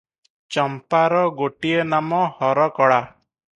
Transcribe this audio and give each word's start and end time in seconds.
ଚମ୍ପାର 0.55 1.19
ଗୋଟିଏ 1.43 1.85
ନାମ 1.93 2.25
ହରକଳା। 2.41 3.01